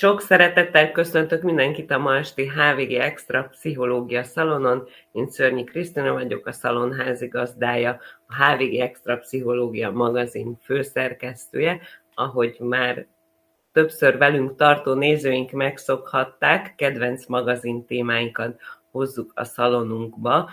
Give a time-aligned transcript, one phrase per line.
[0.00, 4.88] Sok szeretettel köszöntök mindenkit a ma esti HVG Extra Pszichológia Szalonon.
[5.12, 11.80] Én Szörnyi Krisztina vagyok, a szalon házigazdája, a HVG Extra Pszichológia magazin főszerkesztője.
[12.14, 13.06] Ahogy már
[13.72, 20.50] többször velünk tartó nézőink megszokhatták, kedvenc magazin témáinkat hozzuk a szalonunkba.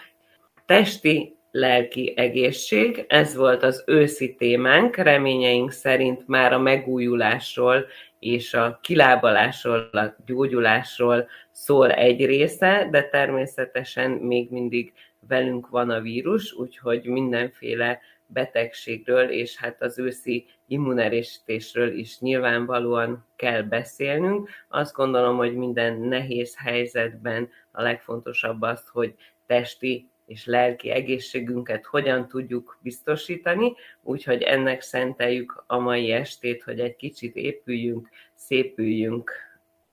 [0.65, 7.85] Testi lelki egészség, ez volt az őszi témánk, reményeink szerint már a megújulásról
[8.19, 14.93] és a kilábalásról, a gyógyulásról szól egy része, de természetesen még mindig
[15.27, 23.61] velünk van a vírus, úgyhogy mindenféle betegségről és hát az őszi immunerősítésről is nyilvánvalóan kell
[23.61, 24.49] beszélnünk.
[24.67, 29.15] Azt gondolom, hogy minden nehéz helyzetben a legfontosabb az, hogy
[29.45, 36.95] testi és lelki egészségünket hogyan tudjuk biztosítani, úgyhogy ennek szenteljük a mai estét, hogy egy
[36.95, 39.31] kicsit épüljünk, szépüljünk,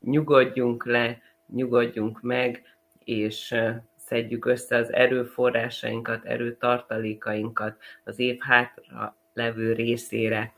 [0.00, 2.62] nyugodjunk le, nyugodjunk meg,
[3.05, 3.55] és
[3.97, 10.53] szedjük össze az erőforrásainkat, erőtartalékainkat az év hátra levő részére.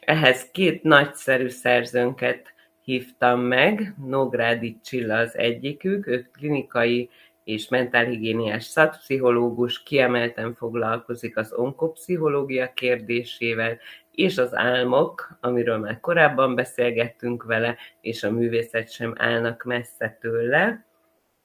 [0.00, 7.10] Ehhez két nagyszerű szerzőnket hívtam meg, Nógrádi Csilla az egyikük, ő klinikai
[7.50, 13.78] és mentálhigiéniás szakpszichológus, kiemelten foglalkozik az onkopszichológia kérdésével,
[14.10, 20.84] és az álmok, amiről már korábban beszélgettünk vele, és a művészet sem állnak messze tőle.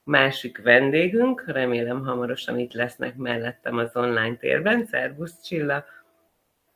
[0.04, 4.84] Másik vendégünk, remélem hamarosan itt lesznek mellettem az online térben.
[4.86, 5.84] Szervusz Csilla!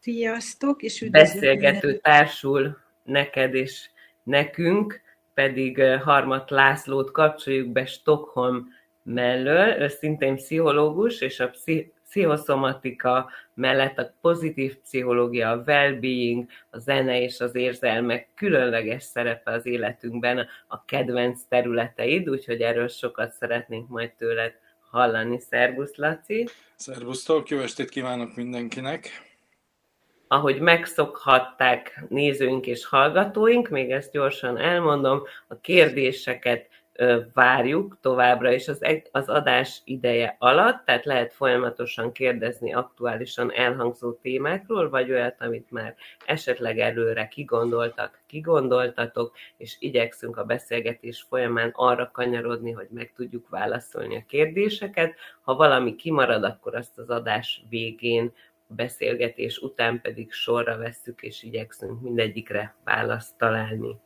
[0.00, 1.32] Sziasztok, és üdvözlök!
[1.32, 3.90] Beszélgető társul neked és
[4.22, 5.00] nekünk,
[5.34, 8.68] pedig Harmat Lászlót kapcsoljuk be Stockholm
[9.02, 17.20] mellől, ő szintén pszichológus, és a pszichoszomatika mellett a pozitív pszichológia, a well-being, a zene
[17.20, 24.12] és az érzelmek különleges szerepe az életünkben, a kedvenc területeid, úgyhogy erről sokat szeretnénk majd
[24.12, 24.52] tőled
[24.90, 25.40] hallani.
[25.40, 26.48] Szervusz, Laci!
[26.76, 29.28] Szervusztok, jó estét kívánok mindenkinek!
[30.28, 36.68] Ahogy megszokhatták nézőink és hallgatóink, még ezt gyorsan elmondom, a kérdéseket
[37.32, 44.88] várjuk továbbra is az, az adás ideje alatt, tehát lehet folyamatosan kérdezni aktuálisan elhangzó témákról,
[44.88, 45.94] vagy olyat, amit már
[46.26, 54.16] esetleg előre kigondoltak, kigondoltatok, és igyekszünk a beszélgetés folyamán arra kanyarodni, hogy meg tudjuk válaszolni
[54.16, 55.14] a kérdéseket.
[55.42, 58.32] Ha valami kimarad, akkor azt az adás végén
[58.66, 63.96] beszélgetés után pedig sorra vesszük, és igyekszünk mindegyikre választ találni.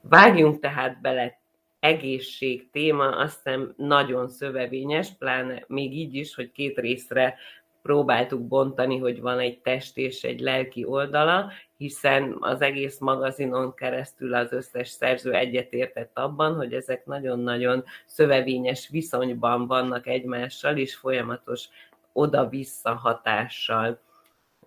[0.00, 1.38] Vágjunk tehát bele
[1.80, 7.38] egészség téma azt hiszem nagyon szövevényes, pláne még így is, hogy két részre
[7.82, 14.34] próbáltuk bontani, hogy van egy test és egy lelki oldala, hiszen az egész magazinon keresztül
[14.34, 21.68] az összes szerző egyetértett abban, hogy ezek nagyon-nagyon szövevényes viszonyban vannak egymással, és folyamatos
[22.12, 24.00] oda-vissza hatással.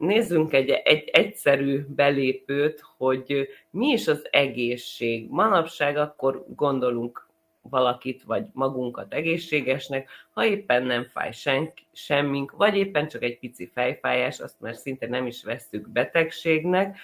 [0.01, 5.29] Nézzünk egy, egy egyszerű belépőt, hogy mi is az egészség.
[5.29, 7.27] Manapság akkor gondolunk
[7.61, 13.69] valakit, vagy magunkat egészségesnek, ha éppen nem fáj senki, semmink, vagy éppen csak egy pici
[13.73, 16.97] fejfájás, azt már szinte nem is vesszük betegségnek,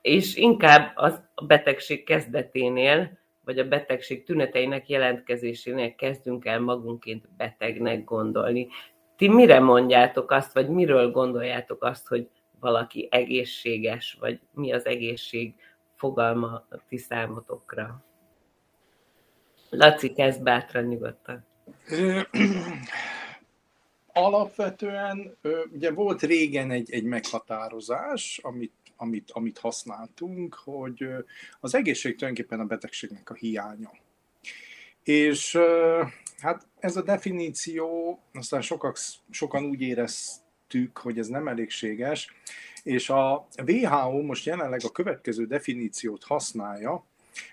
[0.00, 8.04] és inkább az a betegség kezdeténél, vagy a betegség tüneteinek jelentkezésénél kezdünk el magunként betegnek
[8.04, 8.68] gondolni.
[9.16, 12.28] Ti mire mondjátok azt, vagy miről gondoljátok azt, hogy
[12.60, 15.54] valaki egészséges, vagy mi az egészség
[15.96, 18.04] fogalma a ti számotokra?
[19.70, 21.44] Laci, kezd bátran nyugodtan.
[24.12, 25.36] Alapvetően
[25.72, 31.06] ugye volt régen egy, egy meghatározás, amit, amit, amit használtunk, hogy
[31.60, 33.90] az egészség tulajdonképpen a betegségnek a hiánya.
[35.02, 35.58] És
[36.38, 38.98] hát ez a definíció, aztán sokak,
[39.30, 42.32] sokan úgy éreztük, hogy ez nem elégséges,
[42.82, 47.04] és a WHO most jelenleg a következő definíciót használja,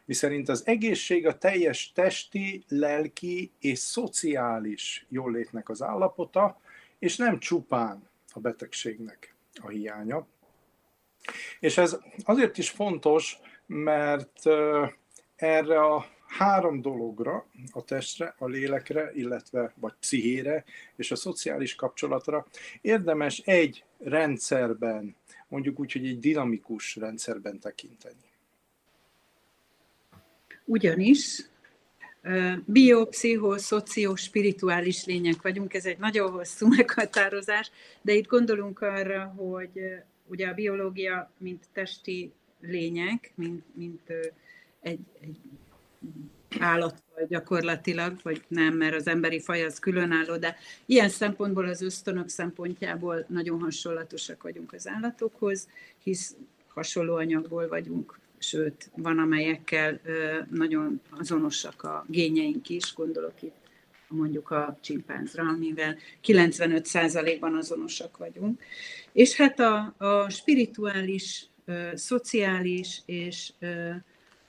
[0.06, 6.60] miszerint az egészség a teljes testi, lelki és szociális jólétnek az állapota,
[7.00, 10.28] és nem csupán a betegségnek a hiánya.
[11.60, 14.42] És ez azért is fontos, mert
[15.36, 16.06] erre a
[16.38, 20.64] három dologra, a testre, a lélekre, illetve vagy pszichére
[20.96, 22.48] és a szociális kapcsolatra
[22.82, 25.16] érdemes egy rendszerben,
[25.48, 28.30] mondjuk úgy, hogy egy dinamikus rendszerben tekinteni.
[30.66, 31.50] Ugyanis
[32.66, 39.26] bio, pszicho, szocio, spirituális lények vagyunk, ez egy nagyon hosszú meghatározás, de itt gondolunk arra,
[39.26, 39.82] hogy
[40.28, 44.14] ugye a biológia, mint testi lények, mint, mint
[44.82, 45.38] egy, egy
[46.60, 50.56] állattal gyakorlatilag, vagy nem, mert az emberi faj az különálló, de
[50.86, 55.68] ilyen szempontból az ösztönök szempontjából nagyon hasonlatosak vagyunk az állatokhoz,
[56.04, 56.36] hisz
[56.68, 60.02] hasonló anyagból vagyunk, sőt, van amelyekkel
[60.52, 63.60] nagyon azonosak a gényeink is, gondolok itt
[64.08, 68.62] mondjuk a csimpánzra, amivel 95%-ban azonosak vagyunk.
[69.12, 71.46] És hát a, a spirituális,
[71.94, 73.52] szociális és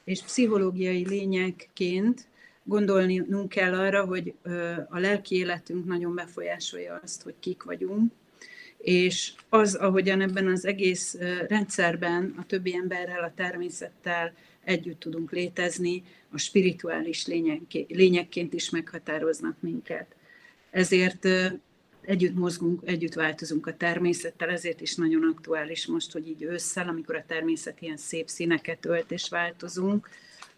[0.05, 2.27] és pszichológiai lényekként
[2.65, 4.35] gondolnunk kell arra, hogy
[4.89, 8.13] a lelki életünk nagyon befolyásolja azt, hogy kik vagyunk,
[8.79, 11.17] és az, ahogyan ebben az egész
[11.49, 14.33] rendszerben a többi emberrel, a természettel
[14.65, 17.27] együtt tudunk létezni, a spirituális
[17.89, 20.15] lényekként is meghatároznak minket.
[20.71, 21.29] Ezért
[22.05, 27.15] együtt mozgunk, együtt változunk a természettel, ezért is nagyon aktuális most, hogy így ősszel, amikor
[27.15, 30.09] a természet ilyen szép színeket ölt és változunk,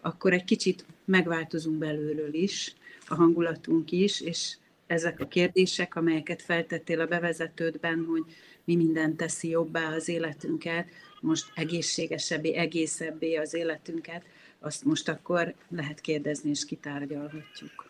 [0.01, 2.75] akkor egy kicsit megváltozunk belülről is,
[3.07, 4.55] a hangulatunk is, és
[4.87, 8.23] ezek a kérdések, amelyeket feltettél a bevezetődben, hogy
[8.63, 10.87] mi minden teszi jobbá az életünket,
[11.21, 14.25] most egészségesebbé, egészebbé az életünket,
[14.59, 17.89] azt most akkor lehet kérdezni, és kitárgyalhatjuk.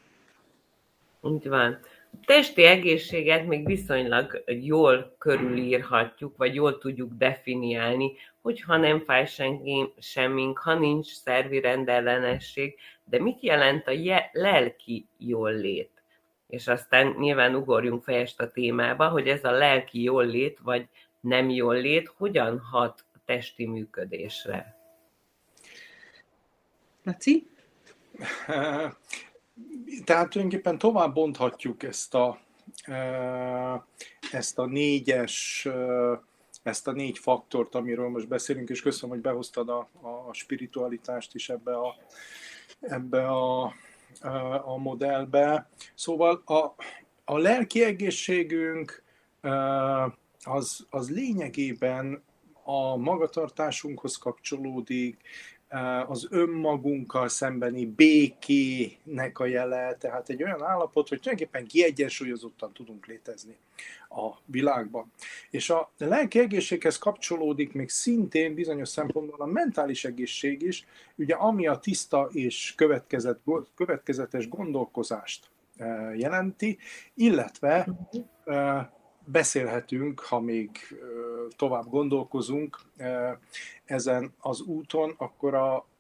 [1.22, 1.80] Úgy van
[2.26, 10.58] testi egészséget még viszonylag jól körülírhatjuk, vagy jól tudjuk definiálni, hogyha nem fáj senki, semmink,
[10.58, 15.92] ha nincs szervi rendellenesség, de mit jelent a je- lelki jól-lét?
[16.48, 20.88] És aztán nyilván ugorjunk fejest a témába, hogy ez a lelki jól-lét, vagy
[21.20, 24.76] nem jól-lét, hogyan hat a testi működésre?
[27.04, 27.48] Laci?
[30.04, 32.40] Tehát tulajdonképpen tovább bonthatjuk ezt a,
[34.31, 35.68] ezt a négyes,
[36.63, 39.90] ezt a négy faktort, amiről most beszélünk, és köszönöm, hogy behoztad a,
[40.28, 41.96] a spiritualitást is ebbe a,
[42.80, 43.74] ebbe a,
[44.66, 45.69] a modellbe.
[45.94, 46.74] Szóval a,
[47.25, 49.04] a lelki egészségünk
[50.44, 52.24] az, az lényegében
[52.63, 55.22] a magatartásunkhoz kapcsolódik,
[56.07, 63.57] az önmagunkkal szembeni békének a jele, tehát egy olyan állapot, hogy tulajdonképpen kiegyensúlyozottan tudunk létezni
[64.10, 65.12] a világban.
[65.50, 70.86] És a lelki egészséghez kapcsolódik még szintén bizonyos szempontból a mentális egészség is,
[71.16, 72.75] ugye ami a tiszta és
[73.75, 75.50] következetes gondolkozást
[76.16, 76.77] jelenti,
[77.13, 77.88] illetve
[79.25, 80.69] beszélhetünk, ha még
[81.56, 82.80] tovább gondolkozunk
[83.86, 85.54] ezen az úton, akkor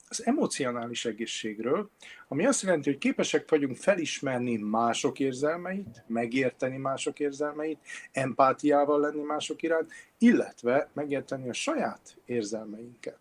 [0.09, 1.89] az emocionális egészségről,
[2.27, 7.79] ami azt jelenti, hogy képesek vagyunk felismerni mások érzelmeit, megérteni mások érzelmeit,
[8.11, 13.17] empátiával lenni mások iránt, illetve megérteni a saját érzelmeinket.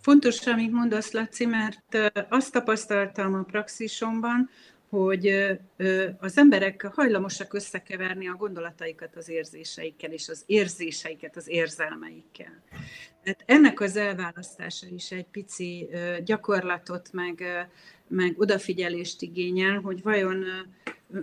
[0.00, 4.50] Fontos, amit mondasz, Laci, mert azt tapasztaltam a praxisomban,
[4.92, 5.26] hogy
[6.18, 12.62] az emberek hajlamosak összekeverni a gondolataikat az érzéseikkel, és az érzéseiket az érzelmeikkel.
[13.22, 15.88] Tehát ennek az elválasztása is egy pici
[16.24, 17.44] gyakorlatot, meg,
[18.08, 20.44] meg odafigyelést igényel, hogy vajon,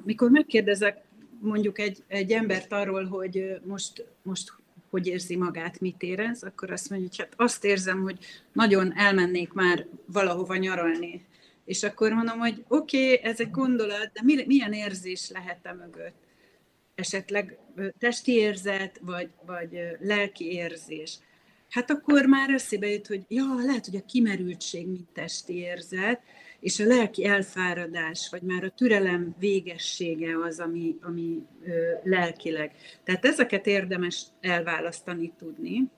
[0.03, 1.01] mikor megkérdezek
[1.41, 4.53] mondjuk egy, egy embert arról, hogy most, most
[4.89, 8.17] hogy érzi magát, mit érez, akkor azt mondja, hogy hát azt érzem, hogy
[8.53, 11.27] nagyon elmennék már valahova nyaralni
[11.69, 16.15] és akkor mondom, hogy oké, okay, ez egy gondolat, de milyen érzés lehet e mögött?
[16.95, 17.57] Esetleg
[17.99, 21.17] testi érzet, vagy, vagy lelki érzés.
[21.69, 26.21] Hát akkor már eszébe jut, hogy ja, lehet, hogy a kimerültség mint testi érzet,
[26.59, 32.71] és a lelki elfáradás, vagy már a türelem végessége az, ami, ami ö, lelkileg.
[33.03, 35.89] Tehát ezeket érdemes elválasztani tudni.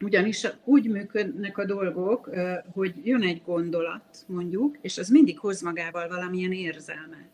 [0.00, 2.30] Ugyanis úgy működnek a dolgok,
[2.72, 7.28] hogy jön egy gondolat, mondjuk, és az mindig hoz magával valamilyen érzelmet.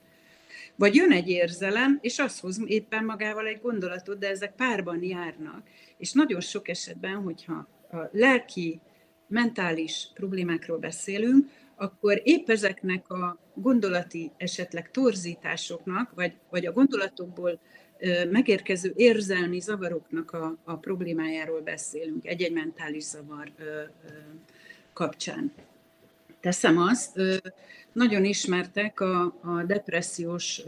[0.76, 5.62] Vagy jön egy érzelem, és az hoz éppen magával egy gondolatot, de ezek párban járnak.
[5.99, 8.81] És nagyon sok esetben, hogyha a lelki,
[9.28, 17.61] mentális problémákról beszélünk, akkor épp ezeknek a gondolati esetleg torzításoknak, vagy, vagy a gondolatokból
[18.31, 23.53] megérkező érzelmi zavaroknak a, a problémájáról beszélünk, egy-egy mentális zavar
[24.93, 25.53] kapcsán.
[26.41, 27.21] Teszem azt,
[27.93, 30.63] nagyon ismertek a, a depressziós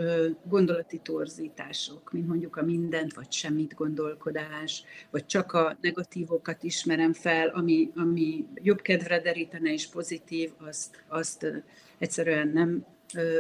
[0.45, 7.49] gondolati torzítások, mint mondjuk a mindent vagy semmit gondolkodás, vagy csak a negatívokat ismerem fel,
[7.49, 11.47] ami, ami jobb kedvre derítene és pozitív, azt, azt
[11.99, 12.85] egyszerűen nem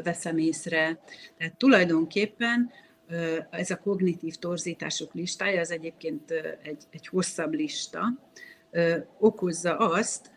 [0.03, 0.99] veszem észre.
[1.39, 2.71] Tehát tulajdonképpen
[3.51, 6.31] ez a kognitív torzítások listája, ez egyébként
[6.63, 8.19] egy, egy hosszabb lista,
[9.19, 10.31] okozza azt,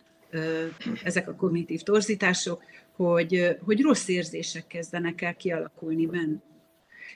[1.03, 2.63] ezek a kognitív torzítások,
[2.95, 6.41] hogy, hogy rossz érzések kezdenek el kialakulni benne.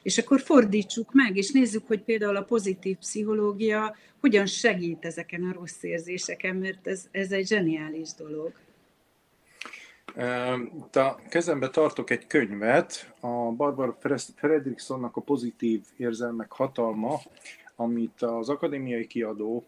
[0.04, 5.54] És akkor fordítsuk meg, és nézzük, hogy például a pozitív pszichológia hogyan segít ezeken a
[5.54, 8.54] rossz érzéseken, mert ez, ez egy zseniális dolog.
[10.94, 13.98] A kezembe tartok egy könyvet, a Barbara
[14.36, 17.20] Fredriksonnak a pozitív érzelmek hatalma,
[17.76, 19.66] amit az akadémiai kiadó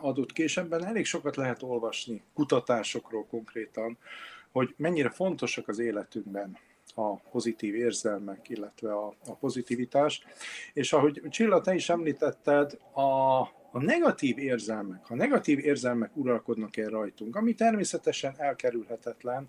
[0.00, 3.98] adott ki, elég sokat lehet olvasni, kutatásokról konkrétan,
[4.52, 6.58] hogy mennyire fontosak az életünkben
[6.94, 10.24] a pozitív érzelmek, illetve a, a pozitivitás.
[10.72, 13.40] És ahogy Csilla, te is említetted, a,
[13.76, 19.48] a negatív érzelmek, ha negatív érzelmek uralkodnak el rajtunk, ami természetesen elkerülhetetlen,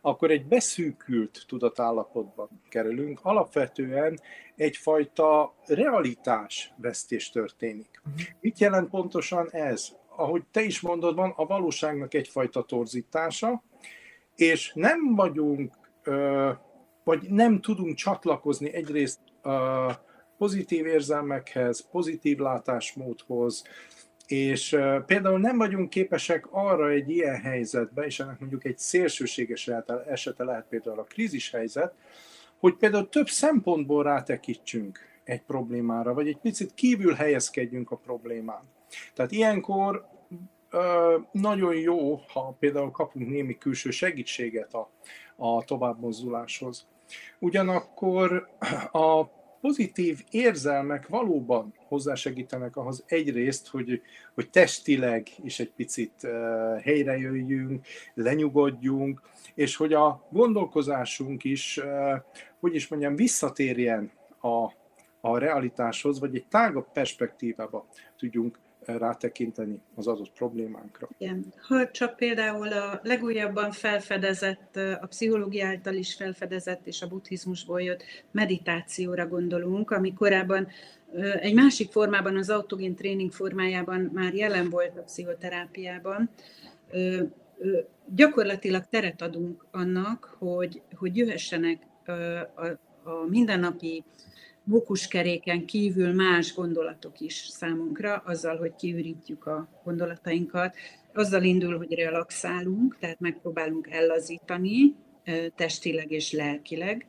[0.00, 3.20] akkor egy beszűkült tudatállapotban kerülünk.
[3.22, 4.20] Alapvetően
[4.56, 8.02] egyfajta realitás vesztés történik.
[8.04, 8.14] Mhm.
[8.40, 9.88] Mit jelent pontosan ez?
[10.16, 13.62] Ahogy te is mondod, van a valóságnak egyfajta torzítása,
[14.36, 15.74] és nem vagyunk,
[17.04, 19.20] vagy nem tudunk csatlakozni egyrészt
[20.38, 23.64] pozitív érzelmekhez, pozitív látásmódhoz,
[24.26, 24.76] és
[25.06, 29.70] például nem vagyunk képesek arra egy ilyen helyzetbe, és ennek mondjuk egy szélsőséges
[30.06, 31.94] esete lehet például a krízis helyzet,
[32.58, 38.62] hogy például több szempontból rátekítsünk egy problémára, vagy egy picit kívül helyezkedjünk a problémán.
[39.14, 40.06] Tehát ilyenkor
[41.32, 44.90] nagyon jó, ha például kapunk némi külső segítséget a,
[45.36, 46.86] a továbbmozduláshoz.
[47.38, 48.48] Ugyanakkor
[48.92, 54.02] a pozitív érzelmek valóban hozzásegítenek ahhoz egyrészt, hogy,
[54.34, 56.30] hogy testileg is egy picit uh,
[56.82, 59.20] helyre jöjjünk, lenyugodjunk,
[59.54, 62.20] és hogy a gondolkozásunk is, uh,
[62.60, 64.10] hogy is mondjam, visszatérjen
[64.40, 64.72] a,
[65.20, 67.86] a realitáshoz, vagy egy tágabb perspektívába
[68.16, 68.58] tudjunk
[68.96, 71.08] rátekinteni az adott problémánkra.
[71.18, 71.52] Igen.
[71.60, 78.02] Ha csak például a legújabban felfedezett, a pszichológia által is felfedezett és a buddhizmusból jött
[78.30, 80.68] meditációra gondolunk, ami korábban
[81.40, 86.30] egy másik formában, az autogén tréning formájában már jelen volt a pszichoterápiában,
[88.14, 91.86] gyakorlatilag teret adunk annak, hogy, hogy jöhessenek
[92.54, 92.66] a,
[93.10, 94.04] a mindennapi
[94.68, 100.76] mókuskeréken kívül más gondolatok is számunkra, azzal, hogy kiürítjük a gondolatainkat.
[101.14, 104.94] Azzal indul, hogy relaxálunk, tehát megpróbálunk ellazítani
[105.54, 107.06] testileg és lelkileg.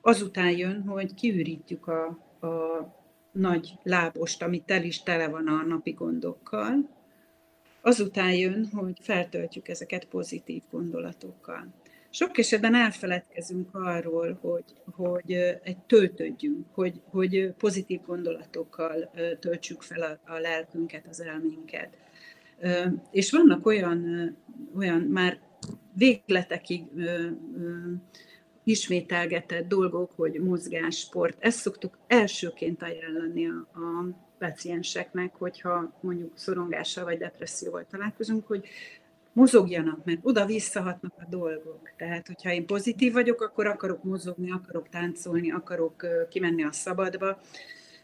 [0.00, 2.06] Azután jön, hogy kiürítjük a,
[2.46, 2.86] a
[3.32, 6.88] nagy lábost, ami tel is tele van a napi gondokkal.
[7.80, 11.81] Azután jön, hogy feltöltjük ezeket pozitív gondolatokkal
[12.12, 20.32] sok esetben elfeledkezünk arról, hogy, hogy egy töltődjünk, hogy, hogy pozitív gondolatokkal töltsük fel a,
[20.32, 21.96] a lelkünket, az elménket.
[23.10, 24.30] És vannak olyan,
[24.76, 25.40] olyan már
[25.94, 26.84] végletekig
[28.64, 31.36] ismételgetett dolgok, hogy mozgás, sport.
[31.38, 38.68] Ezt szoktuk elsőként ajánlani a, a pacienseknek, hogyha mondjuk szorongással vagy depresszióval találkozunk, hogy
[39.32, 41.90] mozogjanak, mert oda visszahatnak a dolgok.
[41.96, 47.40] Tehát, hogyha én pozitív vagyok, akkor akarok mozogni, akarok táncolni, akarok kimenni a szabadba,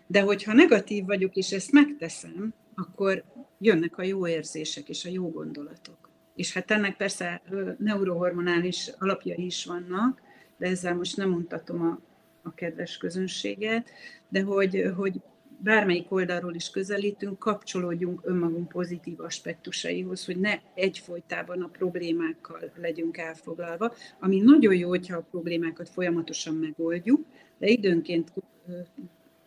[0.06, 3.24] de hogyha negatív vagyok, és ezt megteszem, akkor
[3.58, 6.10] jönnek a jó érzések és a jó gondolatok.
[6.34, 7.42] És hát ennek persze
[7.78, 10.20] neurohormonális alapjai is vannak,
[10.56, 12.00] de ezzel most nem mutatom a,
[12.42, 13.90] a kedves közönséget,
[14.28, 15.20] de hogy, hogy
[15.58, 23.94] bármelyik oldalról is közelítünk, kapcsolódjunk önmagunk pozitív aspektusaihoz, hogy ne egyfolytában a problémákkal legyünk elfoglalva,
[24.20, 27.26] ami nagyon jó, hogyha a problémákat folyamatosan megoldjuk,
[27.58, 28.32] de időnként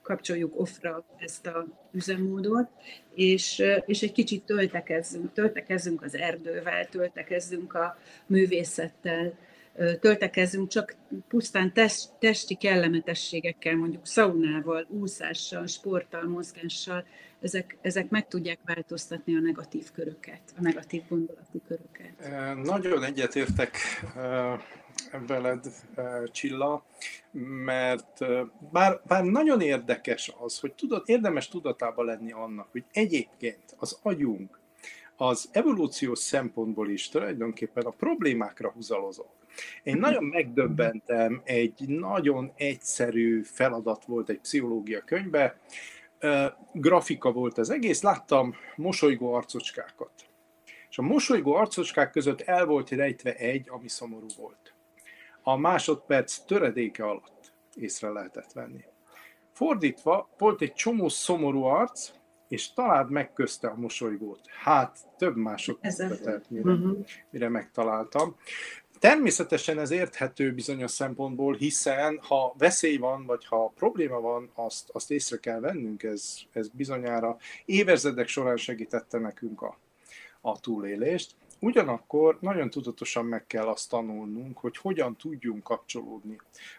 [0.02, 2.70] kapcsoljuk offra ezt a üzemmódot,
[3.14, 9.34] és, és egy kicsit töltekezzünk, töltekezzünk az erdővel, töltekezzünk a művészettel,
[10.00, 10.96] töltekezünk csak
[11.28, 11.74] pusztán
[12.20, 17.06] testi kellemetességekkel, mondjuk szaunával, úszással, sporttal, mozgással,
[17.42, 22.14] ezek, ezek meg tudják változtatni a negatív köröket, a negatív gondolati köröket.
[22.64, 23.78] Nagyon egyetértek
[25.28, 25.66] veled,
[26.32, 26.86] Csilla,
[27.66, 28.26] mert
[28.72, 34.60] bár, bár nagyon érdekes az, hogy tudod, érdemes tudatában lenni annak, hogy egyébként az agyunk
[35.16, 39.26] az evolúciós szempontból is tulajdonképpen a problémákra húzalozó.
[39.84, 45.60] Én nagyon megdöbbentem, egy nagyon egyszerű feladat volt egy pszichológia könyvbe,
[46.74, 50.12] grafika volt az egész, láttam mosolygó arcocskákat.
[50.90, 54.74] És a mosolygó arcocskák között el volt rejtve egy, ami szomorú volt.
[55.42, 58.84] A másodperc töredéke alatt észre lehetett venni.
[59.52, 62.12] Fordítva, volt egy csomó szomorú arc,
[62.48, 64.42] és találd meg közte a mosolygót.
[64.48, 66.78] Hát, több másodpercet, mire,
[67.30, 68.36] mire megtaláltam.
[69.02, 75.12] Természetesen ez érthető bizonyos szempontból, hiszen ha veszély van, vagy ha probléma van, azt, azt
[75.12, 79.78] észre kell vennünk, ez, ez bizonyára évezredek során segítette nekünk a,
[80.42, 81.32] a túlélést.
[81.60, 86.38] Ugyanakkor nagyon tudatosan meg kell azt tanulnunk, hogy hogyan tudjunk kapcsolódni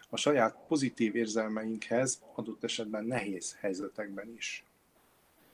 [0.09, 4.63] a saját pozitív érzelmeinkhez, adott esetben nehéz helyzetekben is.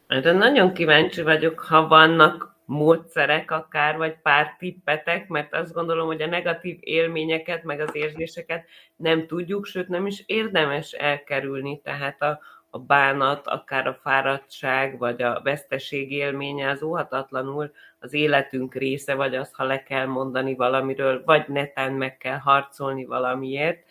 [0.08, 6.22] De nagyon kíváncsi vagyok, ha vannak módszerek akár, vagy pár tippetek, mert azt gondolom, hogy
[6.22, 12.40] a negatív élményeket, meg az érzéseket nem tudjuk, sőt nem is érdemes elkerülni, tehát a,
[12.70, 19.36] a bánat, akár a fáradtság, vagy a veszteség élménye az óhatatlanul az életünk része, vagy
[19.36, 23.84] az, ha le kell mondani valamiről, vagy netán meg kell harcolni valamiért.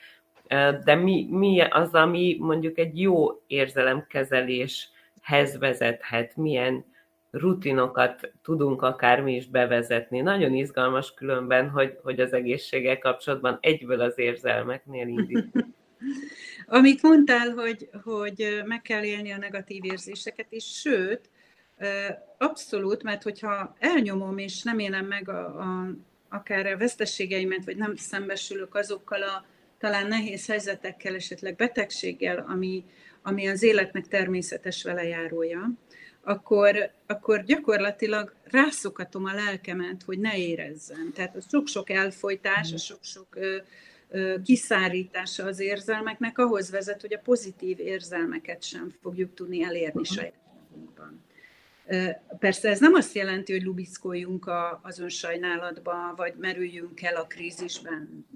[0.85, 6.85] De mi, mi az, ami mondjuk egy jó érzelemkezeléshez vezethet, milyen
[7.31, 10.21] rutinokat tudunk akár mi is bevezetni.
[10.21, 15.47] Nagyon izgalmas különben, hogy, hogy az egészséggel kapcsolatban egyből az érzelmeknél indít.
[16.67, 21.31] Amit mondtál, hogy, hogy meg kell élni a negatív érzéseket, és sőt,
[22.39, 25.91] abszolút, mert hogyha elnyomom és nem élem meg a, a,
[26.29, 29.45] akár a veszteségeimet, vagy nem szembesülök azokkal a
[29.79, 32.85] talán nehéz helyzetekkel, esetleg betegséggel, ami,
[33.23, 35.71] ami az életnek természetes velejárója,
[36.29, 41.13] akkor, akkor gyakorlatilag rászokatom a lelkemet, hogy ne érezzem.
[41.15, 43.39] Tehát a sok-sok elfolytás, a sok-sok
[44.45, 50.33] kiszárítása az érzelmeknek ahhoz vezet, hogy a pozitív érzelmeket sem fogjuk tudni elérni saját
[50.71, 51.25] magunkban.
[52.39, 54.51] Persze ez nem azt jelenti, hogy lubickoljunk
[54.83, 58.27] az önsajnálatba, vagy merüljünk el a krízisben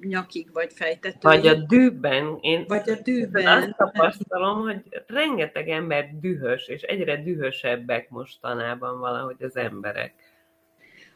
[0.00, 1.22] nyakig, vagy fejtetőig.
[1.22, 2.38] Vagy a dűben.
[2.40, 3.46] Én vagy a dűben.
[3.46, 10.14] Azt tapasztalom, hogy rengeteg ember dühös, és egyre dühösebbek mostanában valahogy az emberek.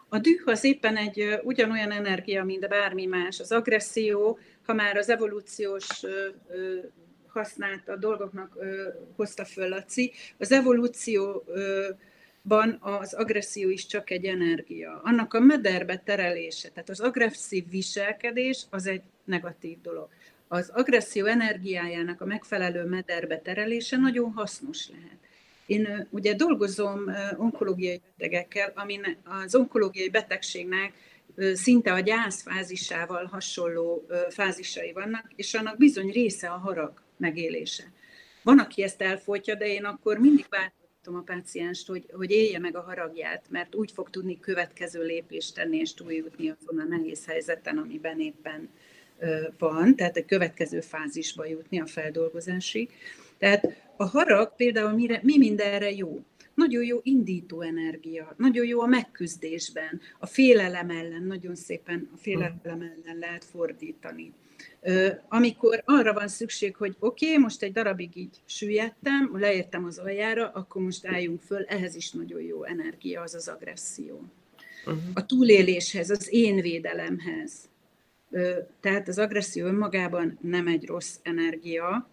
[0.08, 3.40] A düh az éppen egy ugyanolyan energia, mint bármi más.
[3.40, 6.04] Az agresszió, ha már az evolúciós
[7.32, 8.56] használt a dolgoknak
[9.16, 15.00] hozta föl Laci, az evolúcióban az agresszió is csak egy energia.
[15.04, 20.08] Annak a mederbe terelése, tehát az agresszív viselkedés az egy negatív dolog.
[20.48, 25.18] Az agresszió energiájának a megfelelő mederbe terelése nagyon hasznos lehet.
[25.66, 27.04] Én ugye dolgozom
[27.36, 30.92] onkológiai betegekkel, ami az onkológiai betegségnek
[31.54, 36.92] szinte a gyászfázisával hasonló fázisai vannak, és annak bizony része a harag
[37.22, 37.84] megélése.
[38.42, 42.76] Van, aki ezt elfolytja, de én akkor mindig bátorítom a pácienst, hogy, hogy élje meg
[42.76, 47.78] a haragját, mert úgy fog tudni következő lépést tenni és túljutni azon a nehéz helyzeten,
[47.78, 48.68] amiben éppen
[49.58, 52.90] van, tehát a következő fázisba jutni a feldolgozásig.
[53.38, 56.24] Tehát a harag például mire, mi mindenre jó?
[56.54, 62.60] Nagyon jó indító energia, nagyon jó a megküzdésben, a félelem ellen, nagyon szépen a félelem
[62.66, 64.32] ellen lehet fordítani.
[65.28, 70.48] Amikor arra van szükség, hogy oké, okay, most egy darabig így süllyedtem, leértem az aljára,
[70.48, 74.22] akkor most álljunk föl, ehhez is nagyon jó energia az az agresszió.
[74.86, 75.02] Uh-huh.
[75.14, 77.52] A túléléshez, az én védelemhez.
[78.80, 82.08] Tehát az agresszió önmagában nem egy rossz energia,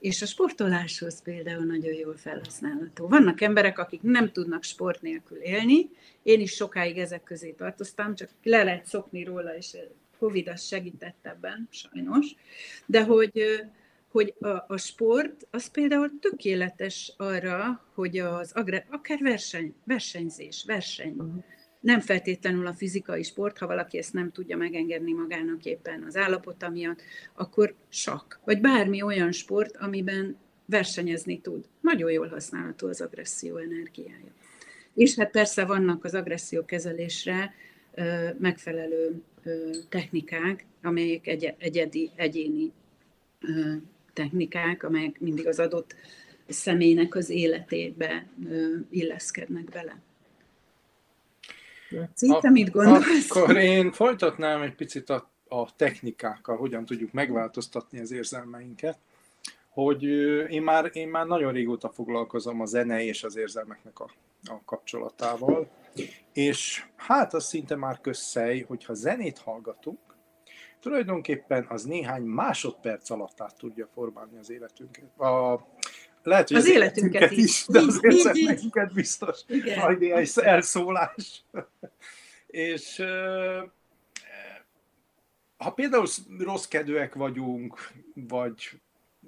[0.00, 3.08] és a sportoláshoz például nagyon jól felhasználható.
[3.08, 5.90] Vannak emberek, akik nem tudnak sport nélkül élni,
[6.22, 9.76] én is sokáig ezek közé tartoztam, csak le lehet szokni róla, és
[10.24, 12.34] Covid az segített ebben, sajnos,
[12.86, 13.42] de hogy,
[14.08, 21.16] hogy a, a sport az például tökéletes arra, hogy az agre, akár verseny, versenyzés, verseny,
[21.80, 26.68] nem feltétlenül a fizikai sport, ha valaki ezt nem tudja megengedni magának éppen az állapota
[26.68, 27.02] miatt,
[27.34, 31.64] akkor sak, vagy bármi olyan sport, amiben versenyezni tud.
[31.80, 34.32] Nagyon jól használható az agresszió energiája.
[34.94, 37.54] És hát persze vannak az agresszió kezelésre
[38.38, 39.22] megfelelő
[39.88, 42.72] technikák, amelyek egy, egyedi, egyéni
[44.12, 45.94] technikák, amelyek mindig az adott
[46.48, 48.26] személynek az életébe
[48.90, 49.96] illeszkednek bele.
[51.88, 53.36] Laci, te mit gondolsz?
[53.36, 58.98] Akkor én folytatnám egy picit a, a technikákkal, hogyan tudjuk megváltoztatni az érzelmeinket,
[59.68, 60.02] hogy
[60.50, 64.10] én már, én már nagyon régóta foglalkozom a zene és az érzelmeknek a,
[64.44, 65.68] a kapcsolatával,
[66.32, 69.98] és hát az szinte már közszej, hogyha zenét hallgatunk,
[70.80, 75.18] tulajdonképpen az néhány másodperc alatt át tudja formálni az életünket.
[75.18, 75.66] A,
[76.22, 79.40] lehet, hogy az, az életünket, életünket is, de az érzelmeinket biztos.
[79.76, 81.44] Majd egy elszólás.
[82.46, 83.02] és
[85.56, 86.06] ha például
[86.38, 88.80] rossz kedvek vagyunk, vagy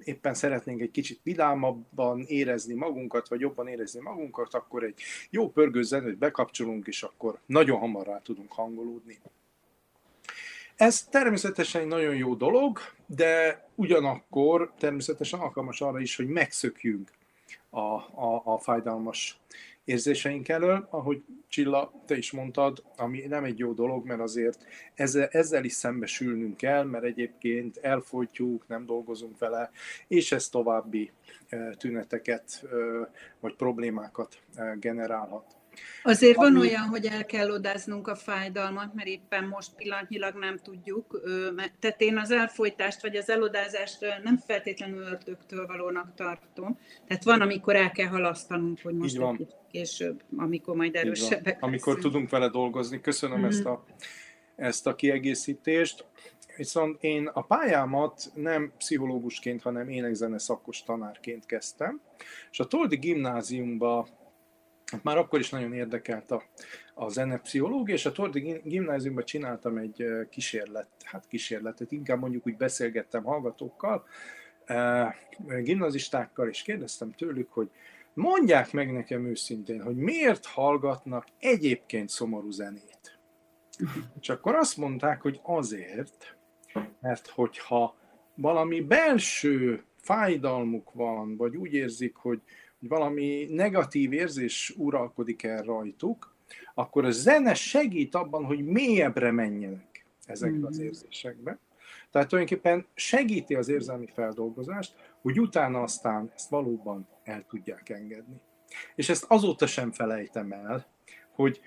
[0.05, 5.83] éppen szeretnénk egy kicsit vidámabban érezni magunkat, vagy jobban érezni magunkat, akkor egy jó pörgő
[5.83, 9.19] zenét bekapcsolunk, és akkor nagyon hamar rá tudunk hangolódni.
[10.77, 17.11] Ez természetesen egy nagyon jó dolog, de ugyanakkor természetesen alkalmas arra is, hogy megszökjünk
[17.71, 19.41] a, a, a fájdalmas
[19.87, 25.27] érzéseink elől, ahogy Csilla, te is mondtad, ami nem egy jó dolog, mert azért ezzel,
[25.27, 29.71] ezzel is szembesülnünk kell, mert egyébként elfolytjuk, nem dolgozunk vele,
[30.09, 31.11] és ez további
[31.79, 32.67] tüneteket
[33.41, 34.39] vagy problémákat
[34.81, 35.56] generálhat.
[36.03, 41.21] Azért van olyan, hogy el kell odáznunk a fájdalmat, mert éppen most pillanatnyilag nem tudjuk.
[41.79, 46.79] Tehát én az elfolytást vagy az elodázást nem feltétlenül ördögtől valónak tartom.
[47.07, 52.31] Tehát van, amikor el kell halasztanunk, hogy most egy később, amikor majd erősebbek Amikor tudunk
[52.31, 53.01] vele dolgozni.
[53.01, 53.47] Köszönöm mm-hmm.
[53.47, 53.85] ezt, a,
[54.57, 56.05] ezt a kiegészítést.
[56.57, 62.01] Viszont én a pályámat nem pszichológusként, hanem énekzene szakos tanárként kezdtem,
[62.51, 64.09] és a Toldi gimnáziumba
[65.03, 66.43] már akkor is nagyon érdekelt a,
[66.95, 73.25] a zenepszichológia, és a Tordi gimnáziumban csináltam egy kísérlet, hát kísérletet, inkább mondjuk úgy beszélgettem
[73.25, 74.07] hallgatókkal,
[75.63, 77.71] gimnazistákkal, és kérdeztem tőlük, hogy
[78.15, 83.19] mondják meg nekem őszintén, hogy miért hallgatnak egyébként szomorú zenét.
[84.21, 86.37] És akkor azt mondták, hogy azért,
[87.01, 87.97] mert hogyha
[88.35, 92.43] valami belső fájdalmuk van, vagy úgy érzik, hogy,
[92.89, 96.35] valami negatív érzés uralkodik el rajtuk,
[96.75, 100.83] akkor a zene segít abban, hogy mélyebbre menjenek ezekbe az mm.
[100.83, 101.59] érzésekbe.
[102.11, 108.41] Tehát tulajdonképpen segíti az érzelmi feldolgozást, hogy utána aztán ezt valóban el tudják engedni.
[108.95, 110.87] És ezt azóta sem felejtem el,
[111.31, 111.61] hogy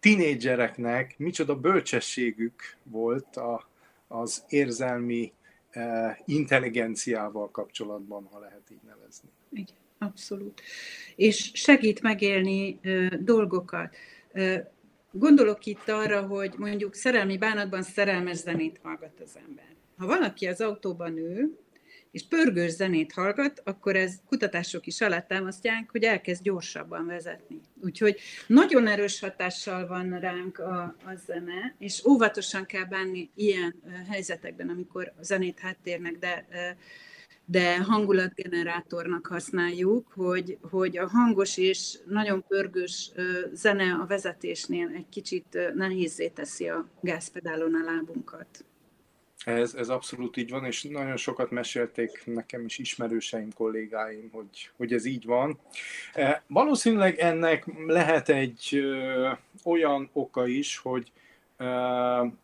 [0.00, 3.68] tinédzsereknek micsoda bölcsességük volt a,
[4.08, 5.32] az érzelmi
[5.70, 9.28] eh, intelligenciával kapcsolatban, ha lehet így nevezni.
[9.50, 9.85] Igen.
[9.98, 10.60] Abszolút.
[11.16, 13.96] És segít megélni ö, dolgokat.
[14.32, 14.56] Ö,
[15.10, 19.74] gondolok itt arra, hogy mondjuk szerelmi bánatban szerelmes zenét hallgat az ember.
[19.96, 21.64] Ha valaki az autóban ül,
[22.16, 27.60] és pörgős zenét hallgat, akkor ez kutatások is alátámasztják, hogy elkezd gyorsabban vezetni.
[27.82, 33.74] Úgyhogy nagyon erős hatással van ránk a, a zene, és óvatosan kell bánni ilyen
[34.08, 36.46] helyzetekben, amikor a zenét háttérnek, de
[37.46, 43.10] de hangulatgenerátornak használjuk, hogy, hogy a hangos és nagyon pörgős
[43.52, 48.64] zene a vezetésnél egy kicsit nehézé teszi a gázpedálon a lábunkat.
[49.44, 54.92] Ez, ez abszolút így van, és nagyon sokat mesélték nekem is ismerőseim, kollégáim, hogy, hogy
[54.92, 55.58] ez így van.
[56.14, 59.30] E, valószínűleg ennek lehet egy ö,
[59.64, 61.12] olyan oka is, hogy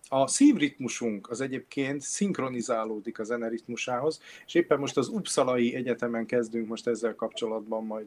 [0.09, 6.87] a szívritmusunk az egyébként szinkronizálódik a zeneritmusához, és éppen most az Uppsalai Egyetemen kezdünk most
[6.87, 8.07] ezzel kapcsolatban majd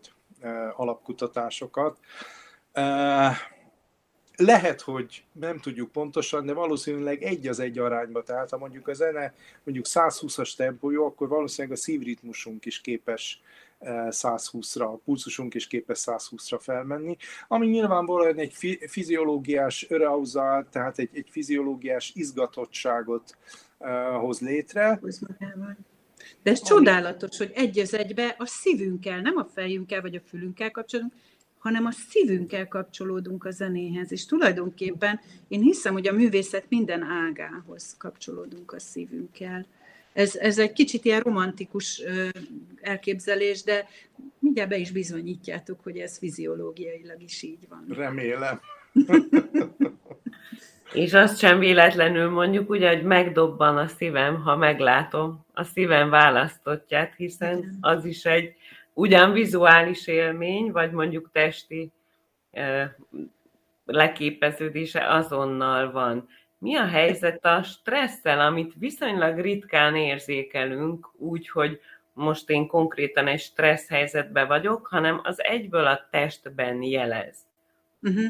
[0.75, 1.99] alapkutatásokat.
[4.37, 8.23] Lehet, hogy nem tudjuk pontosan, de valószínűleg egy az egy arányba.
[8.23, 13.41] Tehát ha mondjuk a zene mondjuk 120-as tempójú, akkor valószínűleg a szívritmusunk is képes
[13.79, 21.27] 120-ra, a pulzusunk is képes 120-ra felmenni, ami nyilvánvalóan egy fiziológiás öreauzal, tehát egy, egy
[21.31, 23.38] fiziológiás izgatottságot
[24.19, 24.99] hoz létre.
[26.43, 26.69] De ez ami...
[26.69, 31.13] csodálatos, hogy egy az egybe a szívünkkel, nem a fejünkkel vagy a fülünkkel kapcsolunk,
[31.57, 37.95] hanem a szívünkkel kapcsolódunk a zenéhez, és tulajdonképpen én hiszem, hogy a művészet minden ágához
[37.97, 39.65] kapcsolódunk a szívünkkel.
[40.15, 42.01] Ez, ez egy kicsit ilyen romantikus
[42.82, 43.88] elképzelés, de
[44.39, 47.86] mindjárt be is bizonyítjátok, hogy ez fiziológiailag is így van.
[47.89, 48.60] Remélem.
[50.93, 57.13] És azt sem véletlenül mondjuk, ugye, hogy megdobban a szívem, ha meglátom a szívem választottját,
[57.15, 58.56] hiszen az is egy
[58.93, 61.91] ugyan vizuális élmény, vagy mondjuk testi
[63.86, 66.28] leképeződése azonnal van.
[66.65, 71.80] Mi a helyzet a stresszel, amit viszonylag ritkán érzékelünk, úgy, hogy
[72.13, 77.38] most én konkrétan egy stressz helyzetben vagyok, hanem az egyből a testben jelez.
[78.01, 78.25] Uh-huh.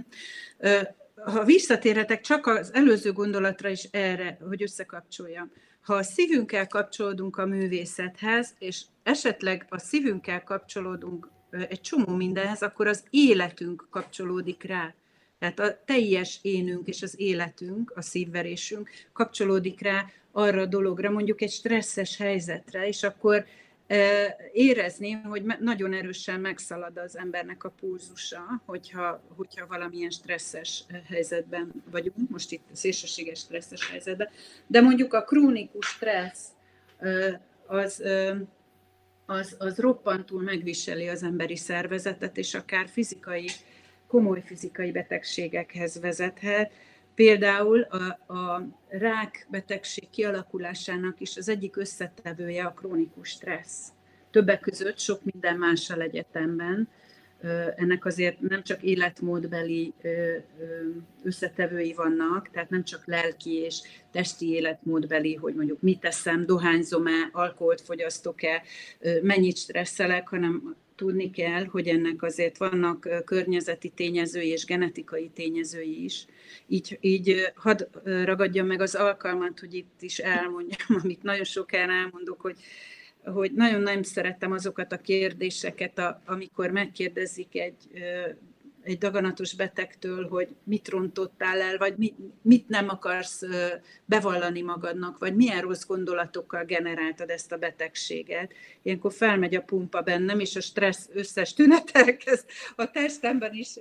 [1.15, 5.51] Ha visszatérhetek csak az előző gondolatra is erre, hogy összekapcsoljam.
[5.81, 12.87] Ha a szívünkkel kapcsolódunk a művészethez, és esetleg a szívünkkel kapcsolódunk egy csomó mindenhez, akkor
[12.87, 14.93] az életünk kapcsolódik rá.
[15.39, 21.41] Tehát a teljes énünk és az életünk, a szívverésünk kapcsolódik rá arra a dologra, mondjuk
[21.41, 23.45] egy stresszes helyzetre, és akkor
[23.87, 31.71] e, érezni, hogy nagyon erősen megszalad az embernek a pulzusa, hogyha, hogyha valamilyen stresszes helyzetben
[31.91, 34.29] vagyunk, most itt szélsőséges stresszes helyzetben,
[34.67, 36.47] de mondjuk a krónikus stressz
[36.99, 38.03] e, az
[39.25, 43.49] az, az roppantul megviseli az emberi szervezetet, és akár fizikai,
[44.07, 46.71] komoly fizikai betegségekhez vezethet.
[47.15, 53.87] Például a, a rák betegség kialakulásának is az egyik összetevője a krónikus stressz.
[54.31, 56.89] Többek között sok minden mással egyetemben,
[57.75, 59.93] ennek azért nem csak életmódbeli
[61.23, 67.81] összetevői vannak, tehát nem csak lelki és testi életmódbeli, hogy mondjuk mit teszem, dohányzom-e, alkoholt
[67.81, 68.63] fogyasztok-e,
[69.21, 76.25] mennyit stresszelek, hanem tudni kell, hogy ennek azért vannak környezeti tényezői és genetikai tényezői is.
[76.67, 82.41] Így, így hadd ragadjam meg az alkalmat, hogy itt is elmondjam, amit nagyon sokára elmondok,
[82.41, 82.55] hogy
[83.33, 87.75] hogy nagyon nem szeretem azokat a kérdéseket, a, amikor megkérdezik egy,
[88.85, 93.41] egy daganatos betegtől, hogy mit rontottál el, vagy mit, mit nem akarsz
[94.05, 98.53] bevallani magadnak, vagy milyen rossz gondolatokkal generáltad ezt a betegséget.
[98.81, 102.45] Ilyenkor felmegy a pumpa bennem, és a stressz összes tünet elkezd
[102.75, 103.73] a testemben is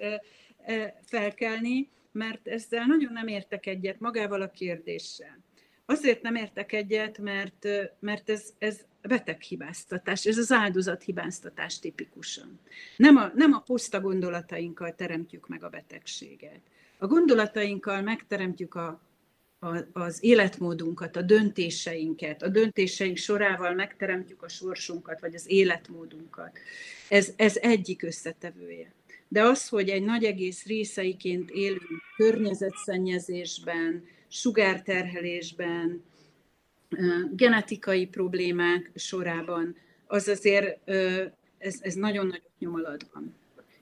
[1.04, 5.43] felkelni, mert ezzel nagyon nem értek egyet magával a kérdéssel.
[5.86, 7.66] Azért nem értek egyet, mert,
[7.98, 12.60] mert ez, ez beteghibáztatás, ez az áldozathibáztatás tipikusan.
[12.96, 16.60] Nem a, nem a poszta gondolatainkkal teremtjük meg a betegséget.
[16.98, 19.00] A gondolatainkkal megteremtjük a,
[19.58, 26.58] a, az életmódunkat, a döntéseinket, a döntéseink sorával megteremtjük a sorsunkat, vagy az életmódunkat.
[27.08, 28.92] Ez, ez egyik összetevője.
[29.28, 36.02] De az, hogy egy nagy egész részeiként élünk környezetszennyezésben, sugárterhelésben,
[37.32, 40.90] genetikai problémák sorában, az azért
[41.58, 43.34] ez, ez nagyon nagy nyom van.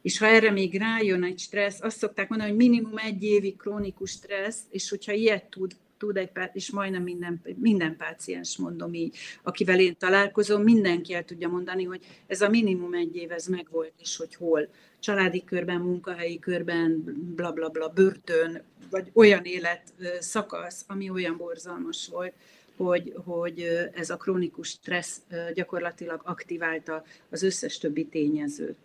[0.03, 4.11] És ha erre még rájön egy stressz, azt szokták mondani, hogy minimum egy évi krónikus
[4.11, 9.81] stressz, és hogyha ilyet tud, tud egy és majdnem minden, minden páciens mondom így, akivel
[9.81, 14.17] én találkozom, mindenki el tudja mondani, hogy ez a minimum egy év, ez megvolt, és
[14.17, 14.69] hogy hol.
[14.99, 17.03] Családi körben, munkahelyi körben,
[17.37, 19.83] bla bla bla, börtön, vagy olyan élet
[20.21, 22.33] szakasz, ami olyan borzalmas volt,
[22.77, 23.61] hogy, hogy
[23.95, 25.21] ez a krónikus stressz
[25.55, 28.77] gyakorlatilag aktiválta az összes többi tényezőt.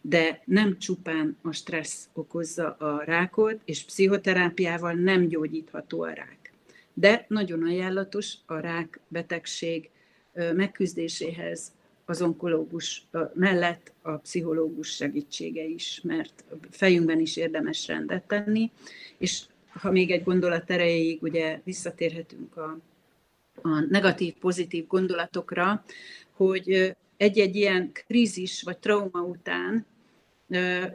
[0.00, 6.39] De nem csupán a stressz okozza a rákot, és pszichoterápiával nem gyógyítható a rák.
[6.94, 9.90] De nagyon ajánlatos a rák betegség
[10.32, 11.72] megküzdéséhez
[12.04, 18.70] az onkológus mellett a pszichológus segítsége is, mert fejünkben is érdemes rendet tenni,
[19.18, 22.78] és ha még egy gondolat erejéig ugye visszatérhetünk a
[23.62, 25.84] a negatív-pozitív gondolatokra,
[26.32, 29.86] hogy egy-egy ilyen krízis vagy trauma után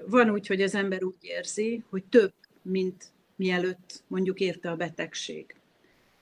[0.07, 3.05] van úgy, hogy az ember úgy érzi, hogy több, mint
[3.35, 5.55] mielőtt mondjuk érte a betegség.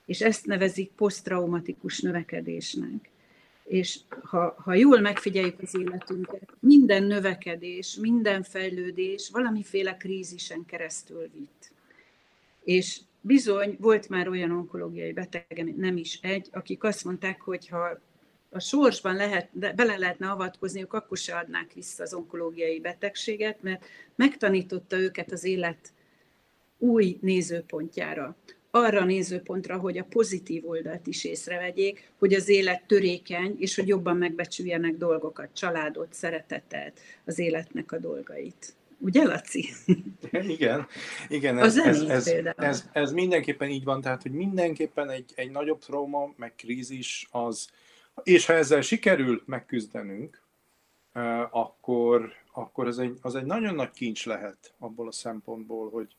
[0.05, 3.09] És ezt nevezik posztraumatikus növekedésnek.
[3.63, 11.71] És ha, ha jól megfigyeljük az életünket, minden növekedés, minden fejlődés valamiféle krízisen keresztül vitt.
[12.63, 17.99] És bizony volt már olyan onkológiai beteg, nem is egy, akik azt mondták, hogy ha
[18.49, 23.85] a sorsban lehet, de bele lehetne avatkozniuk, akkor se adnák vissza az onkológiai betegséget, mert
[24.15, 25.93] megtanította őket az élet
[26.77, 28.35] új nézőpontjára.
[28.75, 33.87] Arra a nézőpontra, hogy a pozitív oldalt is észrevegyék, hogy az élet törékeny, és hogy
[33.87, 38.75] jobban megbecsüljenek dolgokat, családot, szeretetet, az életnek a dolgait.
[38.97, 39.69] Ugye, Laci?
[40.31, 40.87] Igen,
[41.29, 45.79] igen ez, ez, ez, ez, ez mindenképpen így van, tehát hogy mindenképpen egy, egy nagyobb
[45.79, 47.69] trauma, meg krízis az,
[48.23, 50.41] és ha ezzel sikerül megküzdenünk,
[51.51, 56.15] akkor, akkor az, egy, az egy nagyon nagy kincs lehet abból a szempontból, hogy,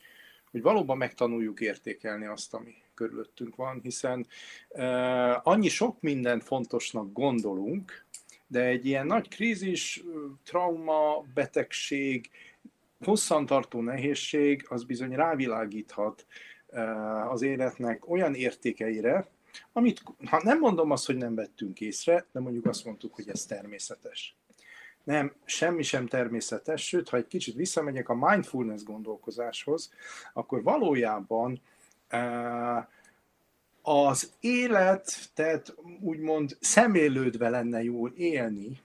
[0.54, 4.26] hogy valóban megtanuljuk értékelni azt, ami körülöttünk van, hiszen
[4.68, 8.04] uh, annyi sok mindent fontosnak gondolunk,
[8.46, 10.04] de egy ilyen nagy krízis,
[10.44, 12.30] trauma, betegség,
[13.04, 16.26] hosszantartó nehézség az bizony rávilágíthat
[16.66, 19.28] eh, az életnek olyan értékeire,
[19.72, 23.44] amit, ha nem mondom azt, hogy nem vettünk észre, de mondjuk azt mondtuk, hogy ez
[23.44, 24.36] természetes.
[25.04, 29.92] Nem, semmi sem természetes, sőt, ha egy kicsit visszamegyek a mindfulness gondolkozáshoz,
[30.32, 31.60] akkor valójában
[32.08, 32.84] eh,
[33.82, 38.82] az élet, tehát úgymond személődve lenne jól élni,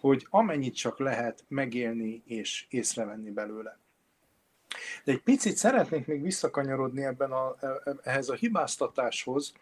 [0.00, 3.78] hogy amennyit csak lehet megélni és észrevenni belőle.
[5.04, 7.56] De egy picit szeretnék még visszakanyarodni ebben a,
[8.02, 9.52] ehhez a hibáztatáshoz,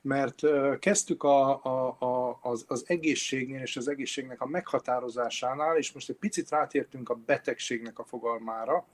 [0.00, 0.40] mert
[0.78, 2.11] kezdtük a, a, a,
[2.44, 7.98] az, az egészségnél és az egészségnek a meghatározásánál, és most egy picit rátértünk a betegségnek
[7.98, 8.86] a fogalmára,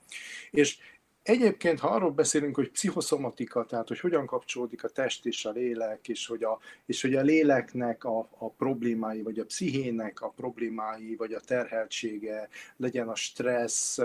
[0.51, 0.77] és
[1.23, 6.07] Egyébként, ha arról beszélünk, hogy pszichoszomatika, tehát hogy hogyan kapcsolódik a test és a lélek,
[6.07, 11.15] és hogy a, és hogy a léleknek a, a problémái, vagy a pszichének a problémái,
[11.15, 13.99] vagy a terheltsége, legyen a stressz,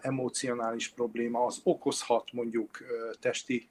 [0.00, 2.78] emocionális probléma, az okozhat mondjuk
[3.20, 3.68] testi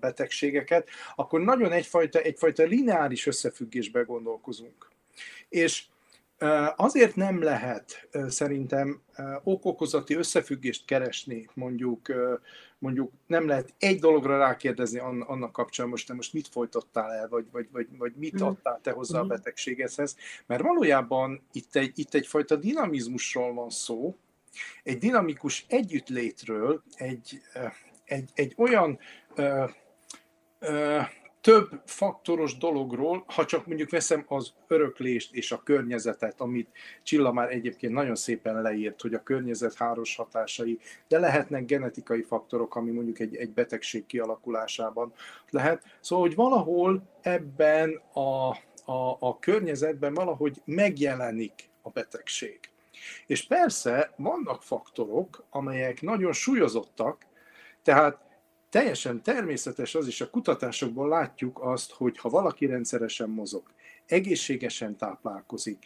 [0.00, 4.90] betegségeket, akkor nagyon egyfajta, egyfajta lineáris összefüggésbe gondolkozunk.
[5.48, 5.84] És
[6.76, 9.02] Azért nem lehet szerintem
[9.42, 12.12] okokozati összefüggést keresni, mondjuk,
[12.78, 17.46] mondjuk nem lehet egy dologra rákérdezni annak kapcsán, most te most mit folytottál el, vagy,
[17.52, 18.46] vagy, vagy, vagy mit mm.
[18.46, 19.28] adtál te hozzá a mm.
[19.28, 24.16] betegségedhez, mert valójában itt, egy, itt egyfajta dinamizmusról van szó,
[24.82, 27.40] egy dinamikus együttlétről, egy,
[28.04, 28.98] egy, egy olyan
[29.34, 29.64] ö,
[30.58, 31.00] ö,
[31.42, 36.70] több faktoros dologról, ha csak mondjuk veszem az öröklést és a környezetet, amit
[37.02, 40.78] Csilla már egyébként nagyon szépen leírt, hogy a környezet háros hatásai,
[41.08, 45.12] de lehetnek genetikai faktorok, ami mondjuk egy, egy betegség kialakulásában
[45.50, 45.82] lehet.
[46.00, 48.48] Szóval, hogy valahol ebben a,
[48.92, 52.60] a, a környezetben valahogy megjelenik a betegség.
[53.26, 57.26] És persze vannak faktorok, amelyek nagyon súlyozottak,
[57.82, 58.31] tehát
[58.72, 63.62] teljesen természetes az is, a kutatásokból látjuk azt, hogy ha valaki rendszeresen mozog,
[64.06, 65.84] egészségesen táplálkozik,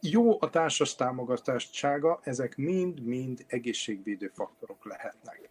[0.00, 5.50] jó a társas támogatássága, ezek mind-mind egészségvédő faktorok lehetnek.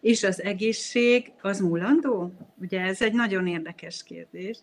[0.00, 2.32] És az egészség az mulandó?
[2.60, 4.58] Ugye ez egy nagyon érdekes kérdés.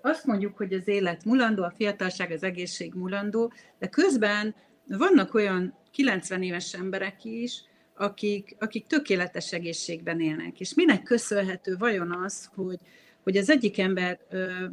[0.00, 4.54] Azt mondjuk, hogy az élet mulandó, a fiatalság, az egészség mulandó, de közben
[4.86, 7.64] vannak olyan 90 éves emberek is,
[8.00, 10.60] akik, akik tökéletes egészségben élnek.
[10.60, 12.78] És minek köszönhető vajon az, hogy,
[13.22, 14.18] hogy az egyik ember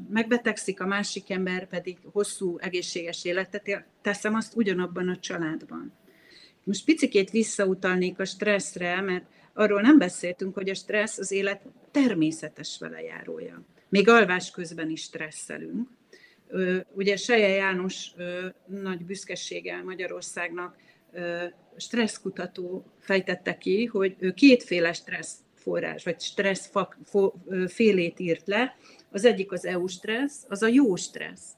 [0.10, 5.94] megbetegszik, a másik ember pedig hosszú egészséges életet él, teszem azt ugyanabban a családban.
[6.64, 11.62] Most picikét visszautalnék a stresszre, mert arról nem beszéltünk, hogy a stressz az élet
[11.92, 13.64] természetes velejárója.
[13.90, 15.90] Még alvás közben is stresszelünk.
[16.94, 18.12] Ugye Seje János
[18.66, 20.76] nagy büszkeséggel Magyarországnak
[21.78, 26.72] stresszkutató fejtette ki, hogy ő kétféle stressz forrás, vagy stressz
[27.68, 28.78] félét írt le.
[29.12, 31.56] Az egyik az EU stressz, az a jó stressz.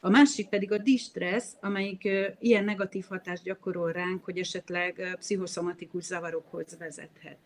[0.00, 6.76] A másik pedig a distressz, amelyik ilyen negatív hatást gyakorol ránk, hogy esetleg pszichoszomatikus zavarokhoz
[6.78, 7.36] vezethet.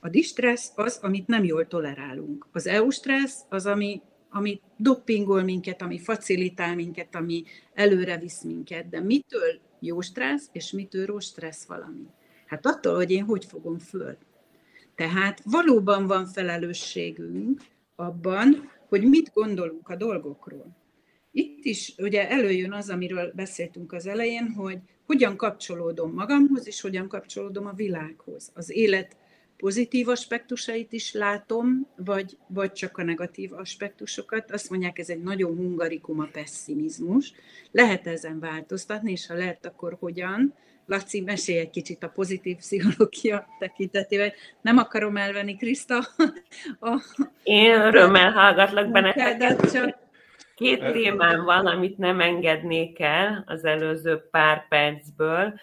[0.00, 2.46] A distressz az, amit nem jól tolerálunk.
[2.52, 8.88] Az EU stressz az, ami, ami doppingol minket, ami facilitál minket, ami előre visz minket.
[8.88, 12.06] De mitől jó stressz, és mitől rossz stressz valami.
[12.46, 14.16] Hát attól, hogy én hogy fogom föl.
[14.94, 17.60] Tehát valóban van felelősségünk
[17.96, 20.76] abban, hogy mit gondolunk a dolgokról.
[21.32, 27.08] Itt is ugye előjön az, amiről beszéltünk az elején, hogy hogyan kapcsolódom magamhoz, és hogyan
[27.08, 28.50] kapcsolódom a világhoz.
[28.54, 29.16] Az élet
[29.58, 34.50] pozitív aspektusait is látom, vagy, vagy csak a negatív aspektusokat.
[34.50, 37.32] Azt mondják, ez egy nagyon hungarikum a pessimizmus.
[37.70, 40.54] Lehet ezen változtatni, és ha lehet, akkor hogyan?
[40.86, 44.32] Laci, mesélj egy kicsit a pozitív pszichológia tekintetében.
[44.60, 45.98] Nem akarom elvenni Kriszta.
[46.80, 47.02] A,
[47.42, 49.72] Én örömmel hallgatlak benneteket.
[49.72, 49.96] Csak...
[50.54, 55.60] Két témám van, amit nem engednék el az előző pár percből.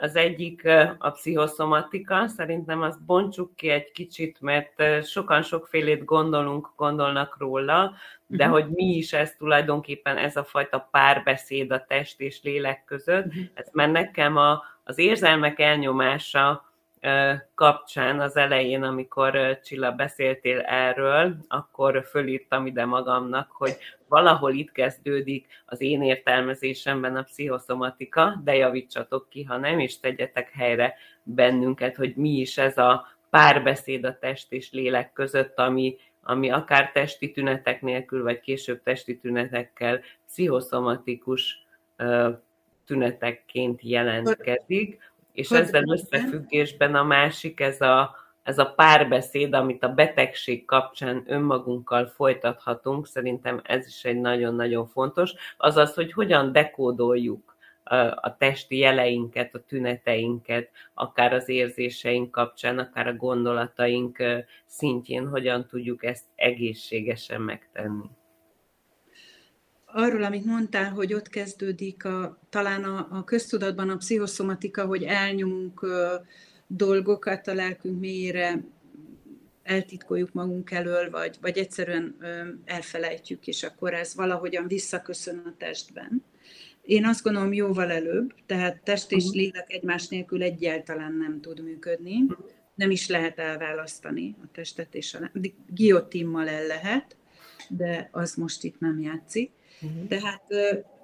[0.00, 7.36] Az egyik a pszichoszomatika, szerintem azt bontsuk ki egy kicsit, mert sokan sokfélét gondolunk, gondolnak
[7.38, 7.92] róla,
[8.26, 8.60] de uh-huh.
[8.60, 13.44] hogy mi is ez tulajdonképpen ez a fajta párbeszéd a test és lélek között, uh-huh.
[13.54, 16.67] ez mert nekem a, az érzelmek elnyomása
[17.54, 23.76] kapcsán az elején, amikor Csilla beszéltél erről, akkor fölírtam ide magamnak, hogy
[24.08, 30.50] valahol itt kezdődik az én értelmezésemben a pszichoszomatika, de javítsatok ki, ha nem, és tegyetek
[30.50, 36.50] helyre bennünket, hogy mi is ez a párbeszéd a test és lélek között, ami, ami
[36.50, 41.66] akár testi tünetek nélkül, vagy később testi tünetekkel pszichoszomatikus
[42.86, 45.07] tünetekként jelentkezik
[45.38, 52.06] és ezzel összefüggésben a másik, ez a, ez a párbeszéd, amit a betegség kapcsán önmagunkkal
[52.06, 57.56] folytathatunk, szerintem ez is egy nagyon-nagyon fontos, azaz, hogy hogyan dekódoljuk
[58.14, 64.22] a testi jeleinket, a tüneteinket, akár az érzéseink kapcsán, akár a gondolataink
[64.66, 68.10] szintjén, hogyan tudjuk ezt egészségesen megtenni
[69.92, 75.82] arról, amit mondtál, hogy ott kezdődik a, talán a, a köztudatban a pszichoszomatika, hogy elnyomunk
[75.82, 76.14] ö,
[76.66, 78.64] dolgokat a lelkünk mélyére,
[79.62, 86.24] eltitkoljuk magunk elől, vagy, vagy egyszerűen ö, elfelejtjük, és akkor ez valahogyan visszaköszön a testben.
[86.82, 89.36] én azt gondolom jóval előbb, tehát test és mhm.
[89.36, 92.26] lélek egymás nélkül egyáltalán nem tud működni,
[92.74, 95.30] nem is lehet elválasztani a testet és a
[95.66, 97.16] Giotimmal el lehet,
[97.68, 99.50] de az most itt nem játszik.
[99.80, 100.08] Uh-huh.
[100.08, 100.42] Tehát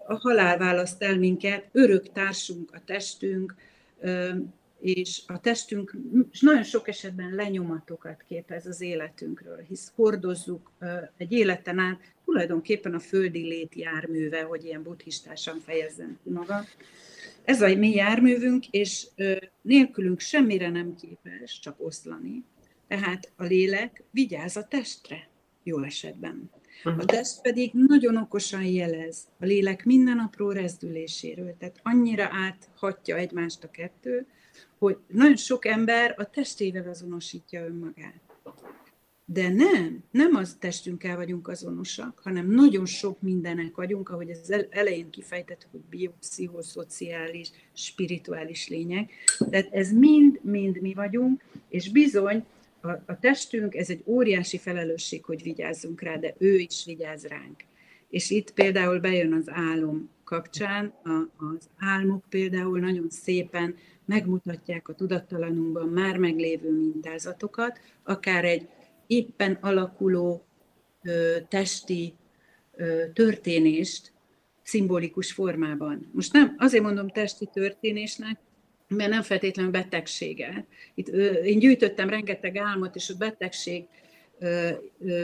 [0.07, 3.55] a halál választ el minket, örök társunk a testünk,
[4.81, 5.97] és a testünk
[6.41, 10.71] nagyon sok esetben lenyomatokat képez az életünkről, hisz hordozzuk
[11.17, 16.65] egy életen át tulajdonképpen a földi lét járműve, hogy ilyen buddhistásan fejezzem ki magam.
[17.45, 19.07] Ez a mi járművünk, és
[19.63, 22.45] nélkülünk semmire nem képes, csak oszlani.
[22.89, 25.29] Tehát a lélek vigyáz a testre,
[25.63, 26.51] jó esetben.
[26.85, 33.65] A test pedig nagyon okosan jelez a lélek minden apró rezdüléséről, tehát annyira áthatja egymást
[33.65, 34.27] a kettő,
[34.79, 38.21] hogy nagyon sok ember a testével azonosítja önmagát.
[39.27, 45.11] De nem, nem az testünkkel vagyunk azonosak, hanem nagyon sok mindenek vagyunk, ahogy az elején
[45.11, 49.13] kifejtettük, hogy biopszichoszociális, spirituális lények.
[49.51, 52.45] Tehát ez mind-mind mi vagyunk, és bizony
[52.85, 57.65] a, a testünk, ez egy óriási felelősség, hogy vigyázzunk rá, de ő is vigyáz ránk.
[58.09, 63.75] És itt például bejön az álom kapcsán, a, az álmok például nagyon szépen
[64.05, 68.69] megmutatják a tudattalanunkban már meglévő mintázatokat, akár egy
[69.07, 70.45] éppen alakuló
[71.03, 72.15] ö, testi
[72.77, 74.13] ö, történést
[74.63, 76.11] szimbolikus formában.
[76.13, 78.39] Most nem, azért mondom testi történésnek,
[78.95, 80.67] mert nem feltétlenül betegsége.
[80.95, 81.09] Itt,
[81.45, 83.85] én gyűjtöttem rengeteg álmot, és a betegség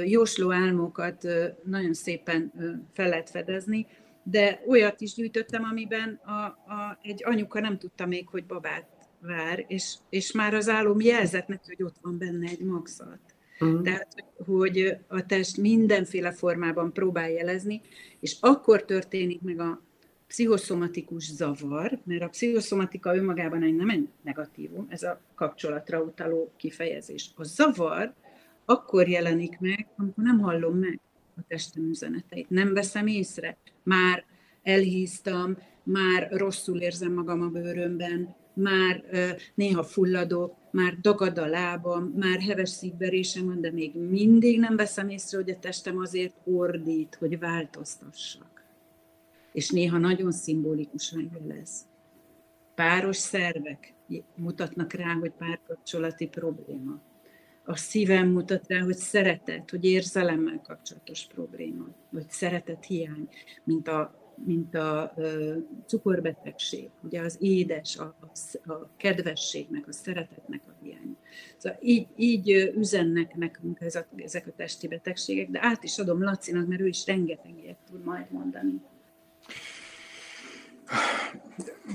[0.04, 1.26] jósló álmokat
[1.64, 2.52] nagyon szépen
[2.92, 3.86] fel lehet fedezni,
[4.22, 8.86] de olyat is gyűjtöttem, amiben a, a, egy anyuka nem tudta még, hogy babát
[9.20, 13.20] vár, és, és már az álom jelzett neki, hogy ott van benne egy magzat.
[13.60, 13.82] Uh-huh.
[13.82, 17.80] Tehát, hogy a test mindenféle formában próbál jelezni,
[18.20, 19.82] és akkor történik meg a
[20.30, 27.30] pszichoszomatikus zavar, mert a pszichoszomatika önmagában egy nem egy negatívum, ez a kapcsolatra utaló kifejezés.
[27.36, 28.14] A zavar
[28.64, 31.00] akkor jelenik meg, amikor nem hallom meg
[31.36, 34.24] a testem üzeneteit, nem veszem észre, már
[34.62, 39.04] elhíztam, már rosszul érzem magam a bőrömben, már
[39.54, 45.08] néha fulladok, már dagad a lábam, már heves szívverésem van, de még mindig nem veszem
[45.08, 48.59] észre, hogy a testem azért ordít, hogy változtassak.
[49.52, 51.88] És néha nagyon szimbolikusan jelez.
[52.74, 53.94] Páros szervek
[54.36, 57.00] mutatnak rá, hogy párkapcsolati probléma.
[57.64, 63.28] A szívem mutat rá, hogy szeretet, hogy érzelemmel kapcsolatos probléma, vagy szeretet hiány,
[63.64, 65.14] mint a mint a
[65.86, 68.16] cukorbetegség, ugye az édes, a,
[68.64, 71.16] a kedvességnek, a szeretetnek a hiány.
[71.56, 76.22] Szóval így, így üzennek nekünk ez a, ezek a testi betegségek, de át is adom
[76.22, 78.80] Lacinak, mert ő is rengeteg ilyet tud majd mondani.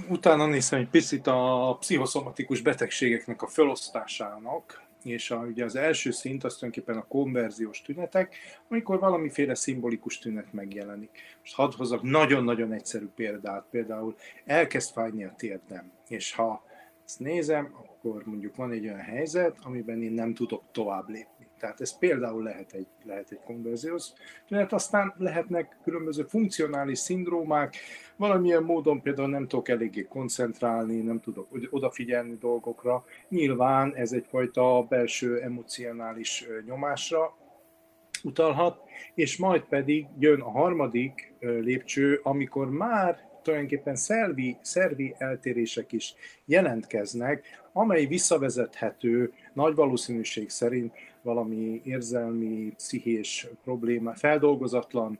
[0.10, 6.44] Utána néztem egy picit a pszichoszomatikus betegségeknek a felosztásának, és a, ugye az első szint
[6.44, 8.36] az tulajdonképpen a konverziós tünetek,
[8.70, 11.10] amikor valamiféle szimbolikus tünet megjelenik.
[11.40, 14.16] Most hadd hozzak nagyon-nagyon egyszerű példát, például
[14.46, 16.64] elkezd fájni a térdem, és ha
[17.06, 21.35] ezt nézem, akkor mondjuk van egy olyan helyzet, amiben én nem tudok tovább lépni.
[21.60, 24.06] Tehát ez például lehet egy, lehet egy konverziós
[24.48, 27.76] tünet, aztán lehetnek különböző funkcionális szindrómák,
[28.16, 33.06] valamilyen módon például nem tudok eléggé koncentrálni, nem tudok odafigyelni dolgokra.
[33.30, 37.38] Nyilván ez egyfajta belső emocionális nyomásra
[38.24, 38.82] utalhat,
[39.14, 46.14] és majd pedig jön a harmadik lépcső, amikor már tulajdonképpen szervi, szervi eltérések is
[46.46, 50.94] jelentkeznek, amely visszavezethető nagy valószínűség szerint
[51.26, 55.20] valami érzelmi, pszichés probléma, feldolgozatlan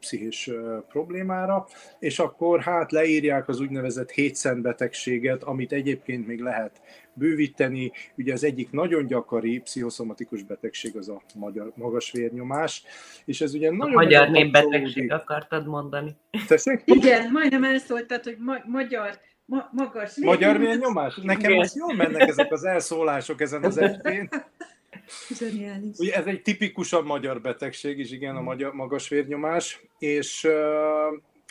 [0.00, 0.50] pszichés
[0.88, 1.66] problémára,
[1.98, 6.80] és akkor hát leírják az úgynevezett hétszent betegséget, amit egyébként még lehet
[7.12, 7.92] bővíteni.
[8.16, 12.82] Ugye az egyik nagyon gyakori pszichoszomatikus betegség az a magyar, magas vérnyomás,
[13.24, 13.92] és ez ugye nagyon...
[13.92, 16.16] A magyar népbetegség akartad mondani.
[16.46, 16.82] Tessék?
[16.84, 20.40] Igen, majdnem elszóltad, hogy ma- magyar ma- magas vérnyomás.
[20.40, 21.16] Magyar vérnyomás?
[21.22, 24.28] Nekem most jól mennek ezek az elszólások ezen az estén.
[25.34, 25.98] Zseniális.
[25.98, 30.52] Ugye ez egy tipikusan magyar betegség is, igen, a magyar, magas vérnyomás, és uh,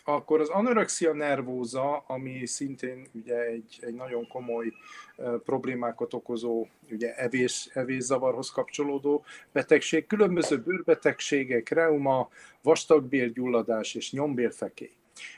[0.04, 4.74] akkor az anorexia nervóza, ami szintén ugye egy, egy nagyon komoly
[5.18, 12.30] uh, problémákat okozó, ugye evés, evészavarhoz kapcsolódó betegség, különböző bőrbetegségek, reuma,
[12.62, 14.92] vastagbérgyulladás és nyombérfekély.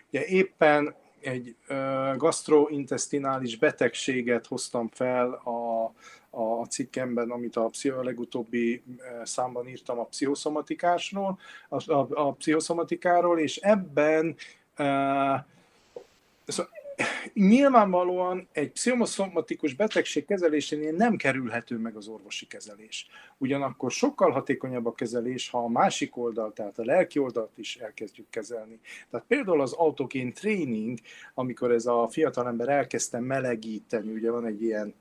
[0.10, 5.94] Ugye éppen egy uh, gastrointestinális betegséget hoztam fel a
[6.32, 13.40] a cikkemben, amit a, a legutóbbi eh, számban írtam a pszichoszomatikásról, a, a, a pszichoszomatikáról,
[13.40, 14.36] és ebben
[14.76, 15.46] e,
[16.46, 16.72] Szóval
[17.34, 23.08] nyilvánvalóan egy pszichoszomatikus betegség kezelésénél nem kerülhető meg az orvosi kezelés.
[23.38, 28.30] Ugyanakkor sokkal hatékonyabb a kezelés, ha a másik oldal, tehát a lelki oldalt is elkezdjük
[28.30, 28.80] kezelni.
[29.10, 31.00] Tehát például az autogén training,
[31.34, 34.94] amikor ez a fiatalember elkezdte melegíteni, ugye van egy ilyen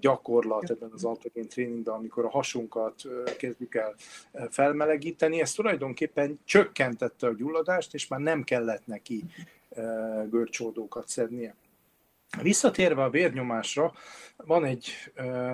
[0.00, 3.02] gyakorlat ebben az autogén tréningben, amikor a hasunkat
[3.38, 3.94] kezdjük el
[4.50, 9.24] felmelegíteni, ez tulajdonképpen csökkentette a gyulladást, és már nem kellett neki
[10.28, 11.54] görcsódókat szednie.
[12.42, 13.92] Visszatérve a vérnyomásra,
[14.36, 14.88] van egy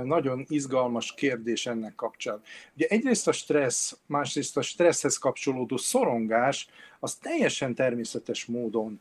[0.03, 2.43] nagyon izgalmas kérdés ennek kapcsán.
[2.75, 6.69] Ugye egyrészt a stressz, másrészt a stresszhez kapcsolódó szorongás,
[7.01, 9.01] az teljesen természetes módon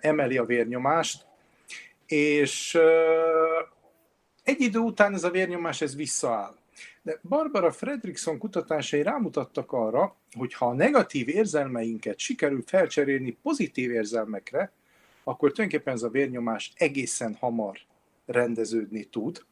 [0.00, 1.26] emeli a vérnyomást,
[2.06, 2.78] és
[4.48, 6.54] egy idő után ez a vérnyomás ez visszaáll.
[7.02, 14.72] De Barbara Fredrickson kutatásai rámutattak arra, hogy ha a negatív érzelmeinket sikerül felcserélni pozitív érzelmekre,
[15.24, 17.78] akkor tulajdonképpen ez a vérnyomás egészen hamar
[18.26, 19.44] rendeződni tud.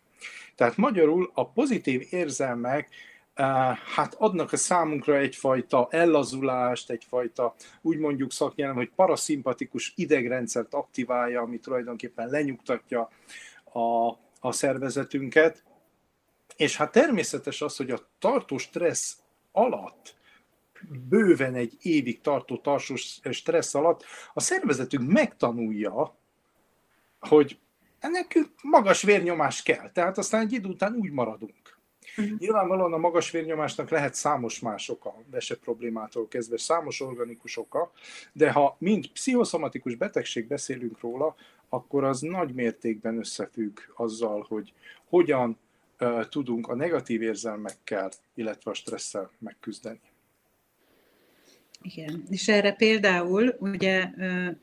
[0.54, 2.88] Tehát magyarul a pozitív érzelmek
[3.34, 11.40] eh, hát adnak a számunkra egyfajta ellazulást, egyfajta úgy mondjuk szaknyelem, hogy paraszimpatikus idegrendszert aktiválja,
[11.40, 13.10] ami tulajdonképpen lenyugtatja
[13.72, 14.16] a,
[14.46, 15.64] a szervezetünket,
[16.56, 19.16] és hát természetes az, hogy a tartós stressz
[19.52, 20.14] alatt,
[21.08, 26.16] bőven egy évig tartó tartós stressz alatt a szervezetünk megtanulja,
[27.20, 27.58] hogy
[27.98, 29.90] ennek magas vérnyomás kell.
[29.92, 31.78] Tehát aztán egy idő után úgy maradunk.
[32.16, 32.38] Uh-huh.
[32.38, 37.92] Nyilvánvalóan a magas vérnyomásnak lehet számos más oka, vese problémától kezdve számos organikus oka,
[38.32, 41.34] de ha mind pszichoszomatikus betegség beszélünk róla,
[41.68, 44.72] akkor az nagy mértékben összefügg azzal, hogy
[45.04, 45.58] hogyan
[46.28, 50.00] tudunk a negatív érzelmekkel, illetve a stresszel megküzdeni.
[51.82, 54.10] Igen, és erre például ugye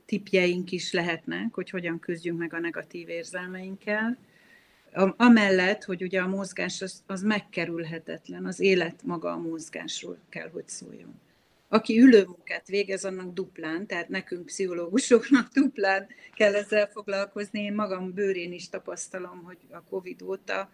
[0.05, 4.17] tipjeink is lehetnek, hogy hogyan küzdjünk meg a negatív érzelmeinkkel.
[5.17, 10.67] Amellett, hogy ugye a mozgás az, az megkerülhetetlen, az élet maga a mozgásról kell, hogy
[10.67, 11.21] szóljon.
[11.74, 17.61] Aki ülőmunkát végez, annak duplán, tehát nekünk pszichológusoknak duplán kell ezzel foglalkozni.
[17.61, 20.69] Én magam bőrén is tapasztalom, hogy a Covid óta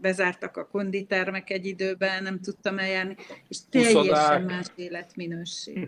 [0.00, 3.16] bezártak a konditermek egy időben, nem tudtam eljárni,
[3.48, 4.44] és teljesen Uszodák.
[4.44, 5.78] más életminőség.
[5.78, 5.84] Hm.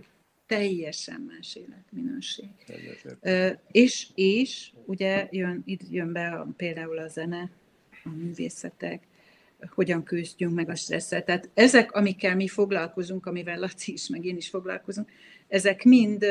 [0.46, 2.48] Teljesen más életminőség.
[3.20, 7.50] Ö, és, és ugye jön, itt jön be a, például a zene,
[8.04, 9.02] a művészetek,
[9.70, 11.24] hogyan küzdjünk meg a stresszel.
[11.24, 15.08] Tehát ezek, amikkel mi foglalkozunk, amivel Laci is, meg én is foglalkozunk,
[15.48, 16.26] ezek mind,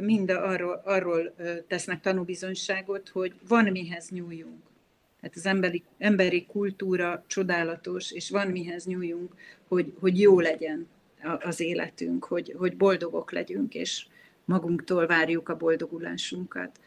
[0.00, 1.34] mind arról, arról
[1.68, 4.62] tesznek tanúbizonyságot, hogy van mihez nyúljunk.
[5.20, 9.34] Tehát az emberi, emberi kultúra csodálatos, és van mihez nyúljunk,
[9.68, 10.86] hogy, hogy jó legyen
[11.40, 14.06] az életünk, hogy, hogy boldogok legyünk, és
[14.44, 16.80] magunktól várjuk a boldogulásunkat.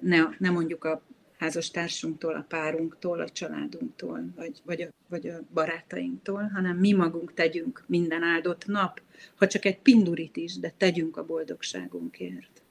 [0.00, 1.02] Ne, ne mondjuk a
[1.38, 7.84] házastársunktól, a párunktól, a családunktól, vagy, vagy, a, vagy a barátainktól, hanem mi magunk tegyünk
[7.86, 9.00] minden áldott nap,
[9.34, 12.62] ha csak egy pindurit is, de tegyünk a boldogságunkért.